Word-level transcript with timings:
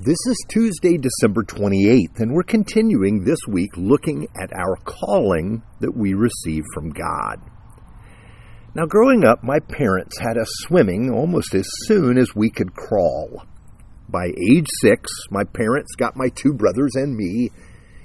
This 0.00 0.18
is 0.26 0.36
Tuesday, 0.48 0.98
December 0.98 1.44
28th, 1.44 2.18
and 2.18 2.34
we're 2.34 2.42
continuing 2.42 3.22
this 3.22 3.38
week 3.46 3.70
looking 3.76 4.26
at 4.36 4.52
our 4.52 4.74
calling 4.84 5.62
that 5.78 5.96
we 5.96 6.14
receive 6.14 6.64
from 6.74 6.90
God. 6.90 7.36
Now, 8.74 8.86
growing 8.86 9.24
up, 9.24 9.44
my 9.44 9.60
parents 9.60 10.18
had 10.18 10.36
us 10.36 10.48
swimming 10.62 11.12
almost 11.12 11.54
as 11.54 11.68
soon 11.86 12.18
as 12.18 12.34
we 12.34 12.50
could 12.50 12.74
crawl. 12.74 13.44
By 14.08 14.32
age 14.50 14.66
six, 14.80 15.08
my 15.30 15.44
parents 15.44 15.94
got 15.94 16.16
my 16.16 16.28
two 16.28 16.54
brothers 16.54 16.96
and 16.96 17.14
me 17.14 17.50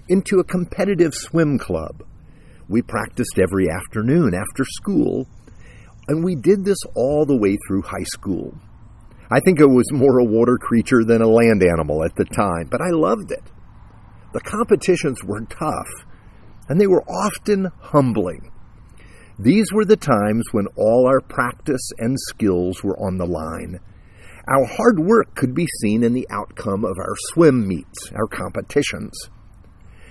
into 0.10 0.38
a 0.38 0.44
competitive 0.44 1.16
swim 1.16 1.58
club. 1.58 2.04
We 2.68 2.84
practiced 2.84 3.40
every 3.42 3.66
afternoon 3.68 4.36
after 4.36 4.64
school, 4.64 5.28
and 6.08 6.24
we 6.24 6.36
did 6.36 6.66
this 6.66 6.84
all 6.94 7.26
the 7.26 7.38
way 7.38 7.58
through 7.68 7.82
high 7.82 8.06
school. 8.14 8.54
I 9.32 9.40
think 9.40 9.60
it 9.60 9.70
was 9.70 9.92
more 9.92 10.20
a 10.20 10.26
water 10.26 10.58
creature 10.58 11.04
than 11.04 11.22
a 11.22 11.28
land 11.28 11.62
animal 11.62 12.04
at 12.04 12.16
the 12.16 12.26
time, 12.26 12.68
but 12.70 12.82
I 12.82 12.90
loved 12.90 13.32
it. 13.32 13.44
The 14.34 14.40
competitions 14.40 15.24
were 15.24 15.42
tough, 15.42 16.06
and 16.68 16.82
they 16.82 16.88
were 16.88 17.04
often 17.04 17.72
humbling. 17.80 18.52
These 19.38 19.72
were 19.72 19.86
the 19.86 19.98
times 19.98 20.46
when 20.52 20.68
all 20.76 21.08
our 21.08 21.22
practice 21.22 21.92
and 21.98 22.18
skills 22.20 22.84
were 22.84 22.98
on 23.00 23.18
the 23.18 23.28
line. 23.28 23.80
Our 24.48 24.66
hard 24.66 25.00
work 25.00 25.36
could 25.36 25.54
be 25.54 25.68
seen 25.80 26.04
in 26.04 26.14
the 26.14 26.28
outcome 26.32 26.84
of 26.84 26.98
our 26.98 27.16
swim 27.32 27.68
meets, 27.68 28.12
our 28.14 28.28
competitions. 28.28 29.14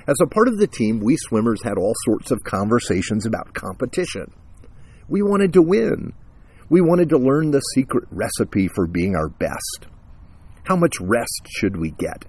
As 0.07 0.17
a 0.23 0.27
part 0.27 0.49
of 0.49 0.59
the 0.59 0.69
team, 0.69 1.01
we 1.01 1.17
swimmers 1.19 1.63
had 1.63 1.77
all 1.77 1.93
sorts 2.07 2.31
of 2.31 2.45
conversations 2.45 3.27
about 3.27 3.53
competition. 3.53 4.33
We 5.09 5.23
wanted 5.23 5.53
to 5.55 5.63
win. 5.63 6.15
We 6.71 6.81
wanted 6.81 7.09
to 7.11 7.19
learn 7.19 7.51
the 7.51 7.61
secret 7.61 8.05
recipe 8.11 8.69
for 8.69 8.87
being 8.87 9.15
our 9.17 9.29
best. 9.29 9.87
How 10.65 10.77
much 10.77 11.01
rest 11.01 11.49
should 11.49 11.77
we 11.77 11.93
get? 11.93 12.27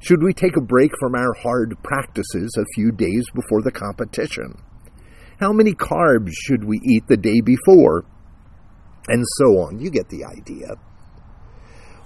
Should 0.00 0.22
we 0.22 0.34
take 0.34 0.56
a 0.56 0.60
break 0.60 0.90
from 1.00 1.14
our 1.14 1.32
hard 1.32 1.76
practices 1.82 2.54
a 2.58 2.66
few 2.74 2.92
days 2.92 3.24
before 3.34 3.62
the 3.62 3.70
competition? 3.70 4.60
How 5.38 5.52
many 5.52 5.72
carbs 5.72 6.32
should 6.32 6.64
we 6.64 6.80
eat 6.84 7.04
the 7.08 7.16
day 7.16 7.40
before? 7.40 8.04
And 9.08 9.24
so 9.38 9.58
on. 9.60 9.78
You 9.78 9.90
get 9.90 10.08
the 10.08 10.24
idea. 10.24 10.74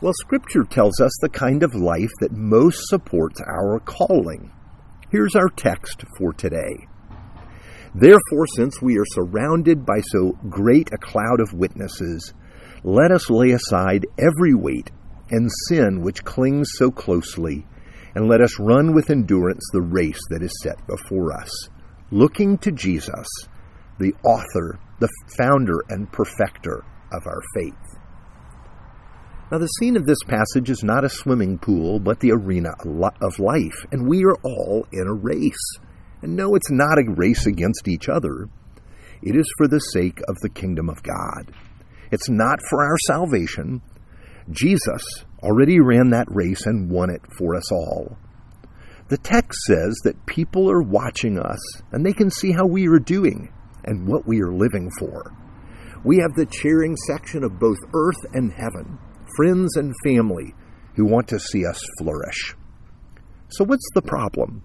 Well, 0.00 0.12
Scripture 0.14 0.64
tells 0.64 1.00
us 1.00 1.12
the 1.20 1.28
kind 1.28 1.62
of 1.62 1.74
life 1.74 2.12
that 2.20 2.32
most 2.32 2.86
supports 2.88 3.40
our 3.40 3.80
calling. 3.80 4.52
Here's 5.10 5.34
our 5.34 5.48
text 5.48 6.04
for 6.18 6.32
today. 6.32 6.86
Therefore, 7.98 8.46
since 8.56 8.82
we 8.82 8.98
are 8.98 9.06
surrounded 9.06 9.86
by 9.86 10.00
so 10.12 10.32
great 10.50 10.92
a 10.92 10.98
cloud 10.98 11.40
of 11.40 11.54
witnesses, 11.54 12.34
let 12.84 13.10
us 13.10 13.30
lay 13.30 13.52
aside 13.52 14.04
every 14.18 14.54
weight 14.54 14.90
and 15.30 15.50
sin 15.68 16.02
which 16.02 16.22
clings 16.22 16.68
so 16.74 16.90
closely, 16.90 17.66
and 18.14 18.28
let 18.28 18.42
us 18.42 18.60
run 18.60 18.94
with 18.94 19.08
endurance 19.08 19.66
the 19.72 19.80
race 19.80 20.20
that 20.28 20.42
is 20.42 20.52
set 20.62 20.76
before 20.86 21.32
us, 21.32 21.70
looking 22.10 22.58
to 22.58 22.70
Jesus, 22.70 23.26
the 23.98 24.12
author, 24.24 24.78
the 25.00 25.08
founder, 25.38 25.82
and 25.88 26.12
perfecter 26.12 26.84
of 27.12 27.26
our 27.26 27.40
faith. 27.54 27.98
Now, 29.50 29.56
the 29.56 29.68
scene 29.68 29.96
of 29.96 30.04
this 30.04 30.22
passage 30.26 30.68
is 30.68 30.84
not 30.84 31.04
a 31.04 31.08
swimming 31.08 31.56
pool, 31.56 31.98
but 31.98 32.20
the 32.20 32.32
arena 32.32 32.74
of 33.22 33.38
life, 33.38 33.86
and 33.90 34.06
we 34.06 34.22
are 34.24 34.36
all 34.44 34.86
in 34.92 35.06
a 35.06 35.14
race. 35.14 35.78
And 36.22 36.36
no, 36.36 36.54
it's 36.54 36.70
not 36.70 36.98
a 36.98 37.10
race 37.10 37.46
against 37.46 37.88
each 37.88 38.08
other. 38.08 38.48
It 39.22 39.36
is 39.36 39.50
for 39.58 39.68
the 39.68 39.78
sake 39.78 40.20
of 40.28 40.36
the 40.42 40.48
kingdom 40.48 40.88
of 40.88 41.02
God. 41.02 41.52
It's 42.10 42.28
not 42.28 42.60
for 42.68 42.82
our 42.82 42.96
salvation. 43.06 43.82
Jesus 44.50 45.24
already 45.42 45.80
ran 45.80 46.10
that 46.10 46.28
race 46.30 46.66
and 46.66 46.90
won 46.90 47.10
it 47.10 47.22
for 47.38 47.54
us 47.56 47.70
all. 47.72 48.16
The 49.08 49.18
text 49.18 49.60
says 49.66 49.96
that 50.04 50.26
people 50.26 50.70
are 50.70 50.82
watching 50.82 51.38
us 51.38 51.60
and 51.92 52.04
they 52.04 52.12
can 52.12 52.30
see 52.30 52.52
how 52.52 52.66
we 52.66 52.88
are 52.88 52.98
doing 52.98 53.52
and 53.84 54.08
what 54.08 54.26
we 54.26 54.40
are 54.40 54.52
living 54.52 54.90
for. 54.98 55.32
We 56.04 56.18
have 56.18 56.34
the 56.34 56.46
cheering 56.46 56.96
section 57.08 57.44
of 57.44 57.58
both 57.58 57.78
earth 57.94 58.26
and 58.32 58.52
heaven, 58.52 58.98
friends 59.36 59.76
and 59.76 59.94
family 60.04 60.54
who 60.94 61.04
want 61.04 61.28
to 61.28 61.38
see 61.38 61.64
us 61.64 61.80
flourish. 61.98 62.54
So, 63.48 63.64
what's 63.64 63.88
the 63.94 64.02
problem? 64.02 64.62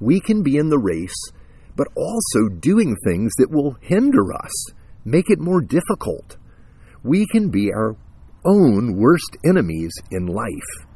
We 0.00 0.20
can 0.20 0.42
be 0.42 0.56
in 0.56 0.68
the 0.68 0.78
race, 0.78 1.32
but 1.76 1.88
also 1.96 2.48
doing 2.48 2.96
things 3.04 3.32
that 3.38 3.50
will 3.50 3.76
hinder 3.80 4.32
us, 4.32 4.72
make 5.04 5.30
it 5.30 5.40
more 5.40 5.60
difficult. 5.60 6.36
We 7.02 7.26
can 7.26 7.50
be 7.50 7.70
our 7.72 7.96
own 8.44 8.96
worst 8.96 9.36
enemies 9.44 9.92
in 10.10 10.26
life. 10.26 10.86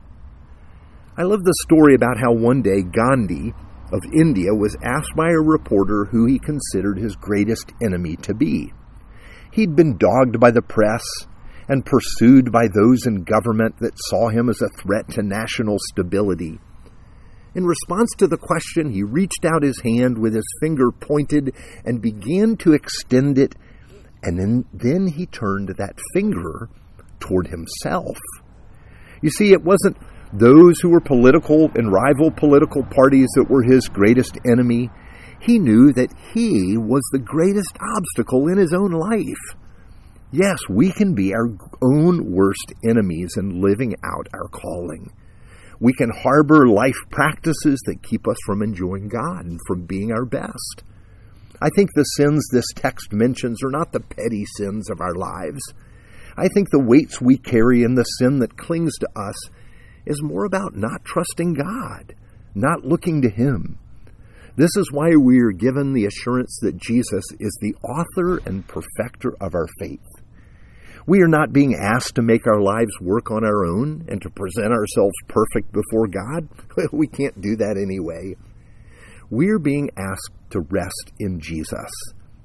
I 1.16 1.22
love 1.22 1.42
the 1.42 1.64
story 1.66 1.94
about 1.94 2.18
how 2.18 2.32
one 2.32 2.62
day 2.62 2.82
Gandhi 2.82 3.52
of 3.92 4.00
India 4.12 4.54
was 4.54 4.76
asked 4.82 5.16
by 5.16 5.30
a 5.30 5.40
reporter 5.40 6.04
who 6.04 6.26
he 6.26 6.38
considered 6.38 6.98
his 6.98 7.16
greatest 7.16 7.72
enemy 7.82 8.16
to 8.16 8.34
be. 8.34 8.72
He'd 9.50 9.74
been 9.74 9.96
dogged 9.96 10.38
by 10.38 10.50
the 10.50 10.62
press 10.62 11.04
and 11.68 11.84
pursued 11.84 12.52
by 12.52 12.68
those 12.68 13.06
in 13.06 13.24
government 13.24 13.78
that 13.80 13.98
saw 13.98 14.28
him 14.28 14.48
as 14.48 14.60
a 14.62 14.68
threat 14.80 15.08
to 15.10 15.22
national 15.22 15.78
stability. 15.90 16.60
In 17.58 17.66
response 17.66 18.10
to 18.18 18.28
the 18.28 18.36
question, 18.36 18.92
he 18.92 19.02
reached 19.02 19.44
out 19.44 19.64
his 19.64 19.80
hand 19.80 20.16
with 20.16 20.32
his 20.32 20.46
finger 20.60 20.92
pointed 20.92 21.52
and 21.84 22.00
began 22.00 22.56
to 22.58 22.72
extend 22.72 23.36
it, 23.36 23.56
and 24.22 24.38
then, 24.38 24.64
then 24.72 25.08
he 25.08 25.26
turned 25.26 25.70
that 25.70 25.98
finger 26.14 26.68
toward 27.18 27.48
himself. 27.48 28.16
You 29.22 29.30
see, 29.30 29.50
it 29.52 29.64
wasn't 29.64 29.96
those 30.32 30.78
who 30.78 30.90
were 30.90 31.00
political 31.00 31.68
and 31.74 31.92
rival 31.92 32.30
political 32.30 32.84
parties 32.84 33.26
that 33.34 33.50
were 33.50 33.64
his 33.64 33.88
greatest 33.88 34.38
enemy. 34.48 34.88
He 35.40 35.58
knew 35.58 35.92
that 35.94 36.14
he 36.32 36.76
was 36.76 37.02
the 37.10 37.18
greatest 37.18 37.76
obstacle 37.96 38.46
in 38.46 38.58
his 38.58 38.72
own 38.72 38.92
life. 38.92 39.58
Yes, 40.30 40.60
we 40.70 40.92
can 40.92 41.12
be 41.12 41.34
our 41.34 41.48
own 41.82 42.30
worst 42.30 42.72
enemies 42.88 43.34
in 43.36 43.60
living 43.60 43.96
out 44.04 44.28
our 44.32 44.46
calling. 44.46 45.10
We 45.80 45.92
can 45.92 46.10
harbor 46.10 46.68
life 46.68 46.96
practices 47.10 47.80
that 47.86 48.02
keep 48.02 48.26
us 48.26 48.36
from 48.44 48.62
enjoying 48.62 49.08
God 49.08 49.46
and 49.46 49.60
from 49.66 49.86
being 49.86 50.10
our 50.12 50.24
best. 50.24 50.82
I 51.60 51.70
think 51.70 51.90
the 51.94 52.02
sins 52.02 52.46
this 52.52 52.66
text 52.74 53.12
mentions 53.12 53.62
are 53.62 53.70
not 53.70 53.92
the 53.92 54.00
petty 54.00 54.44
sins 54.56 54.90
of 54.90 55.00
our 55.00 55.14
lives. 55.14 55.62
I 56.36 56.48
think 56.48 56.70
the 56.70 56.84
weights 56.84 57.20
we 57.20 57.36
carry 57.36 57.82
and 57.82 57.96
the 57.96 58.04
sin 58.04 58.38
that 58.40 58.56
clings 58.56 58.96
to 58.98 59.08
us 59.16 59.50
is 60.06 60.22
more 60.22 60.44
about 60.44 60.76
not 60.76 61.04
trusting 61.04 61.54
God, 61.54 62.14
not 62.54 62.84
looking 62.84 63.22
to 63.22 63.28
Him. 63.28 63.78
This 64.56 64.70
is 64.76 64.90
why 64.90 65.10
we 65.14 65.40
are 65.40 65.52
given 65.52 65.92
the 65.92 66.06
assurance 66.06 66.58
that 66.62 66.80
Jesus 66.80 67.24
is 67.38 67.56
the 67.60 67.74
author 67.84 68.38
and 68.44 68.66
perfecter 68.66 69.34
of 69.40 69.54
our 69.54 69.68
faith. 69.78 70.17
We 71.08 71.22
are 71.22 71.26
not 71.28 71.54
being 71.54 71.74
asked 71.74 72.16
to 72.16 72.22
make 72.22 72.46
our 72.46 72.60
lives 72.60 72.92
work 73.00 73.30
on 73.30 73.42
our 73.42 73.64
own 73.64 74.04
and 74.10 74.20
to 74.20 74.28
present 74.28 74.74
ourselves 74.74 75.14
perfect 75.26 75.72
before 75.72 76.06
God. 76.06 76.50
we 76.92 77.06
can't 77.06 77.40
do 77.40 77.56
that 77.56 77.78
anyway. 77.78 78.36
We 79.30 79.48
are 79.48 79.58
being 79.58 79.88
asked 79.96 80.34
to 80.50 80.60
rest 80.60 81.12
in 81.18 81.40
Jesus, 81.40 81.90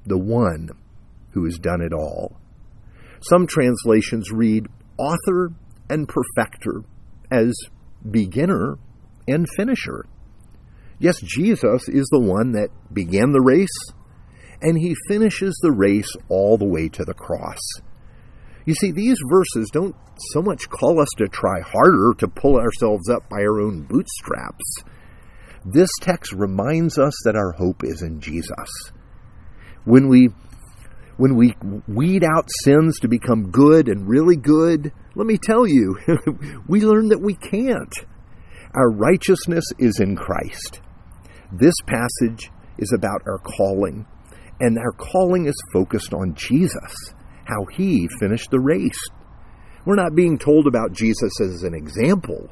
the 0.06 0.16
one 0.16 0.70
who 1.32 1.44
has 1.44 1.58
done 1.58 1.82
it 1.82 1.92
all. 1.92 2.40
Some 3.20 3.46
translations 3.46 4.32
read 4.32 4.68
author 4.96 5.50
and 5.90 6.08
perfecter 6.08 6.84
as 7.30 7.54
beginner 8.10 8.78
and 9.28 9.46
finisher. 9.58 10.06
Yes, 10.98 11.20
Jesus 11.20 11.86
is 11.86 12.06
the 12.10 12.18
one 12.18 12.52
that 12.52 12.70
began 12.90 13.32
the 13.32 13.42
race, 13.42 13.68
and 14.62 14.78
he 14.78 14.96
finishes 15.06 15.54
the 15.60 15.72
race 15.72 16.16
all 16.30 16.56
the 16.56 16.64
way 16.64 16.88
to 16.88 17.04
the 17.04 17.12
cross. 17.12 17.60
You 18.66 18.74
see, 18.74 18.92
these 18.92 19.18
verses 19.28 19.68
don't 19.72 19.94
so 20.32 20.40
much 20.40 20.70
call 20.70 21.00
us 21.00 21.08
to 21.18 21.28
try 21.28 21.60
harder 21.60 22.14
to 22.18 22.28
pull 22.28 22.56
ourselves 22.56 23.10
up 23.10 23.28
by 23.28 23.40
our 23.40 23.60
own 23.60 23.82
bootstraps. 23.82 24.64
This 25.66 25.90
text 26.00 26.32
reminds 26.32 26.98
us 26.98 27.14
that 27.24 27.36
our 27.36 27.52
hope 27.52 27.84
is 27.84 28.02
in 28.02 28.20
Jesus. 28.20 28.92
When 29.84 30.08
we 30.08 30.28
when 31.16 31.36
we 31.36 31.54
weed 31.86 32.24
out 32.24 32.50
sins 32.64 32.98
to 33.00 33.08
become 33.08 33.50
good 33.50 33.88
and 33.88 34.08
really 34.08 34.36
good, 34.36 34.92
let 35.14 35.26
me 35.26 35.38
tell 35.38 35.64
you, 35.64 35.96
we 36.68 36.80
learn 36.80 37.10
that 37.10 37.20
we 37.20 37.34
can't. 37.34 37.94
Our 38.74 38.90
righteousness 38.90 39.64
is 39.78 40.00
in 40.00 40.16
Christ. 40.16 40.80
This 41.52 41.74
passage 41.86 42.50
is 42.78 42.92
about 42.92 43.22
our 43.28 43.38
calling, 43.38 44.06
and 44.60 44.76
our 44.76 44.90
calling 44.90 45.46
is 45.46 45.54
focused 45.72 46.12
on 46.12 46.34
Jesus 46.34 47.14
how 47.44 47.64
he 47.72 48.08
finished 48.18 48.50
the 48.50 48.60
race. 48.60 49.08
We're 49.84 49.96
not 49.96 50.14
being 50.14 50.38
told 50.38 50.66
about 50.66 50.92
Jesus 50.92 51.40
as 51.40 51.62
an 51.62 51.74
example. 51.74 52.50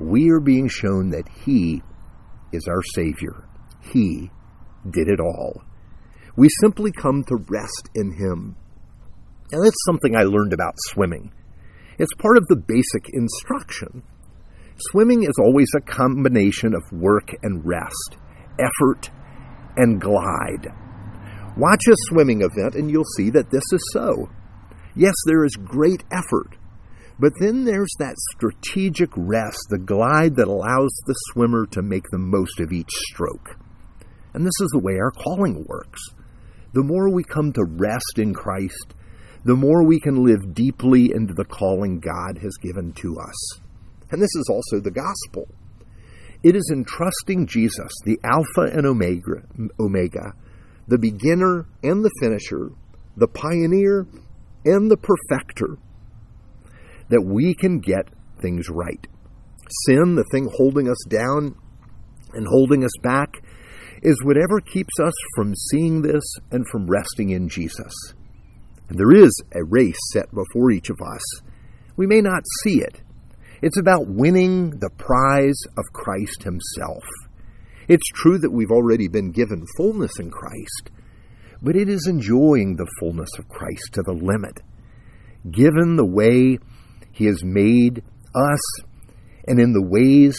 We 0.00 0.30
are 0.30 0.40
being 0.40 0.68
shown 0.68 1.10
that 1.10 1.28
he 1.44 1.82
is 2.52 2.66
our 2.68 2.82
Savior. 2.94 3.48
He 3.80 4.30
did 4.88 5.08
it 5.08 5.20
all. 5.20 5.62
We 6.36 6.48
simply 6.60 6.90
come 6.92 7.24
to 7.24 7.36
rest 7.48 7.90
in 7.94 8.12
him. 8.12 8.56
And 9.50 9.64
that's 9.64 9.84
something 9.86 10.16
I 10.16 10.22
learned 10.22 10.54
about 10.54 10.74
swimming. 10.78 11.32
It's 11.98 12.14
part 12.14 12.38
of 12.38 12.46
the 12.48 12.56
basic 12.56 13.10
instruction. 13.12 14.02
Swimming 14.90 15.24
is 15.24 15.34
always 15.38 15.68
a 15.76 15.82
combination 15.82 16.74
of 16.74 16.82
work 16.90 17.28
and 17.42 17.62
rest, 17.64 18.16
effort 18.58 19.10
and 19.76 20.00
glide. 20.00 20.72
Watch 21.56 21.82
a 21.88 21.94
swimming 22.08 22.42
event 22.42 22.74
and 22.74 22.90
you'll 22.90 23.04
see 23.16 23.30
that 23.30 23.50
this 23.50 23.64
is 23.72 23.90
so. 23.92 24.30
Yes, 24.94 25.14
there 25.26 25.44
is 25.44 25.56
great 25.56 26.02
effort, 26.10 26.56
but 27.18 27.32
then 27.40 27.64
there's 27.64 27.92
that 27.98 28.16
strategic 28.34 29.10
rest, 29.16 29.58
the 29.68 29.78
glide 29.78 30.36
that 30.36 30.48
allows 30.48 30.92
the 31.06 31.14
swimmer 31.30 31.66
to 31.66 31.82
make 31.82 32.04
the 32.10 32.18
most 32.18 32.58
of 32.60 32.72
each 32.72 32.90
stroke. 32.90 33.56
And 34.34 34.46
this 34.46 34.60
is 34.60 34.68
the 34.72 34.82
way 34.82 34.94
our 34.94 35.10
calling 35.10 35.64
works. 35.68 36.00
The 36.72 36.82
more 36.82 37.10
we 37.10 37.22
come 37.22 37.52
to 37.52 37.64
rest 37.64 38.18
in 38.18 38.32
Christ, 38.32 38.94
the 39.44 39.56
more 39.56 39.84
we 39.84 40.00
can 40.00 40.24
live 40.24 40.54
deeply 40.54 41.10
into 41.14 41.34
the 41.34 41.44
calling 41.44 42.00
God 42.00 42.38
has 42.40 42.56
given 42.62 42.92
to 42.94 43.18
us. 43.18 43.60
And 44.10 44.22
this 44.22 44.34
is 44.36 44.48
also 44.48 44.80
the 44.80 44.90
gospel. 44.90 45.48
It 46.42 46.56
is 46.56 46.70
in 46.72 46.84
trusting 46.84 47.46
Jesus, 47.46 47.92
the 48.04 48.18
Alpha 48.24 48.74
and 48.74 48.86
Omega, 48.86 49.42
Omega, 49.78 50.32
the 50.88 50.98
beginner 50.98 51.66
and 51.82 52.04
the 52.04 52.10
finisher, 52.20 52.70
the 53.16 53.28
pioneer 53.28 54.06
and 54.64 54.90
the 54.90 54.96
perfecter, 54.96 55.78
that 57.08 57.22
we 57.22 57.54
can 57.54 57.78
get 57.78 58.08
things 58.40 58.68
right. 58.68 59.06
Sin, 59.86 60.14
the 60.14 60.24
thing 60.32 60.48
holding 60.56 60.88
us 60.88 61.04
down 61.08 61.56
and 62.32 62.46
holding 62.46 62.84
us 62.84 62.92
back, 63.02 63.42
is 64.02 64.16
whatever 64.24 64.60
keeps 64.60 64.98
us 65.02 65.14
from 65.36 65.54
seeing 65.54 66.02
this 66.02 66.24
and 66.50 66.66
from 66.68 66.86
resting 66.86 67.30
in 67.30 67.48
Jesus. 67.48 67.92
And 68.88 68.98
there 68.98 69.12
is 69.12 69.32
a 69.54 69.64
race 69.64 69.98
set 70.12 70.26
before 70.34 70.70
each 70.72 70.90
of 70.90 71.00
us. 71.00 71.42
We 71.96 72.06
may 72.06 72.20
not 72.20 72.42
see 72.62 72.80
it. 72.80 73.00
It's 73.62 73.78
about 73.78 74.08
winning 74.08 74.70
the 74.80 74.90
prize 74.90 75.60
of 75.78 75.84
Christ 75.92 76.42
Himself. 76.42 77.04
It's 77.88 78.08
true 78.14 78.38
that 78.38 78.52
we've 78.52 78.70
already 78.70 79.08
been 79.08 79.32
given 79.32 79.66
fullness 79.76 80.18
in 80.18 80.30
Christ, 80.30 80.90
but 81.60 81.76
it 81.76 81.88
is 81.88 82.06
enjoying 82.06 82.76
the 82.76 82.90
fullness 83.00 83.30
of 83.38 83.48
Christ 83.48 83.90
to 83.94 84.02
the 84.02 84.12
limit. 84.12 84.60
Given 85.50 85.96
the 85.96 86.06
way 86.06 86.58
He 87.12 87.26
has 87.26 87.42
made 87.42 88.02
us 88.34 88.84
and 89.46 89.60
in 89.60 89.72
the 89.72 89.82
ways 89.84 90.38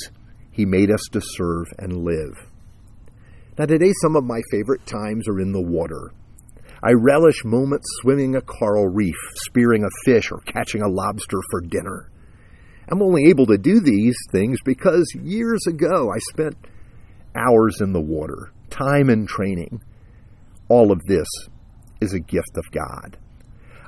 He 0.52 0.66
made 0.66 0.92
us 0.92 1.04
to 1.12 1.22
serve 1.22 1.68
and 1.78 2.04
live. 2.04 2.50
Now, 3.58 3.66
today, 3.66 3.92
some 4.02 4.16
of 4.16 4.24
my 4.24 4.42
favorite 4.50 4.86
times 4.86 5.28
are 5.28 5.40
in 5.40 5.52
the 5.52 5.62
water. 5.62 6.12
I 6.82 6.92
relish 6.94 7.46
moments 7.46 7.86
swimming 8.02 8.36
a 8.36 8.42
coral 8.42 8.88
reef, 8.88 9.16
spearing 9.46 9.84
a 9.84 9.90
fish, 10.06 10.32
or 10.32 10.40
catching 10.40 10.82
a 10.82 10.90
lobster 10.90 11.38
for 11.52 11.62
dinner. 11.62 12.10
I'm 12.92 13.02
only 13.02 13.30
able 13.30 13.46
to 13.46 13.58
do 13.58 13.80
these 13.80 14.18
things 14.32 14.58
because 14.66 15.06
years 15.22 15.66
ago 15.68 16.10
I 16.10 16.18
spent 16.32 16.58
hours 17.36 17.82
in 17.82 17.94
the 17.94 18.02
water, 18.02 18.52
time 18.70 19.10
and 19.10 19.28
training. 19.28 19.82
All 20.70 20.92
of 20.92 21.04
this 21.06 21.28
is 22.02 22.14
a 22.14 22.20
gift 22.20 22.58
of 22.58 22.72
God. 22.72 23.18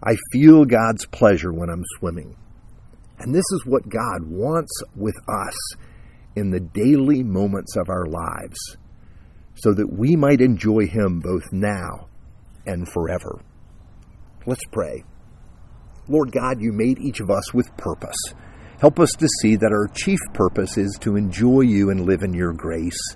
I 0.03 0.15
feel 0.31 0.65
God's 0.65 1.05
pleasure 1.05 1.51
when 1.51 1.69
I'm 1.69 1.83
swimming. 1.97 2.35
And 3.19 3.33
this 3.33 3.45
is 3.51 3.65
what 3.65 3.89
God 3.89 4.23
wants 4.27 4.71
with 4.95 5.15
us 5.27 5.75
in 6.35 6.49
the 6.49 6.59
daily 6.59 7.23
moments 7.23 7.75
of 7.77 7.89
our 7.89 8.05
lives 8.05 8.77
so 9.55 9.73
that 9.73 9.91
we 9.91 10.15
might 10.15 10.41
enjoy 10.41 10.85
Him 10.85 11.21
both 11.21 11.45
now 11.51 12.07
and 12.65 12.87
forever. 12.89 13.41
Let's 14.45 14.65
pray. 14.71 15.03
Lord 16.07 16.31
God, 16.31 16.61
you 16.61 16.71
made 16.71 16.99
each 16.99 17.19
of 17.19 17.31
us 17.31 17.53
with 17.53 17.75
purpose. 17.77 18.17
Help 18.79 18.99
us 18.99 19.11
to 19.13 19.27
see 19.41 19.55
that 19.55 19.71
our 19.71 19.87
chief 19.95 20.19
purpose 20.33 20.77
is 20.77 20.97
to 21.01 21.15
enjoy 21.15 21.61
you 21.61 21.89
and 21.89 22.05
live 22.05 22.21
in 22.21 22.33
your 22.33 22.53
grace. 22.53 23.15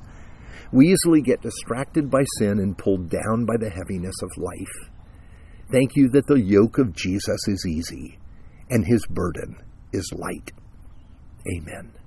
We 0.72 0.94
easily 0.94 1.22
get 1.22 1.42
distracted 1.42 2.10
by 2.10 2.24
sin 2.38 2.60
and 2.60 2.78
pulled 2.78 3.10
down 3.10 3.46
by 3.46 3.58
the 3.58 3.70
heaviness 3.70 4.16
of 4.22 4.30
life. 4.38 4.92
Thank 5.72 5.96
you 5.96 6.10
that 6.10 6.28
the 6.28 6.40
yoke 6.40 6.78
of 6.78 6.96
Jesus 6.96 7.48
is 7.48 7.66
easy 7.68 8.20
and 8.70 8.86
his 8.86 9.06
burden 9.08 9.58
is 9.92 10.12
light. 10.14 10.52
Amen. 11.58 11.99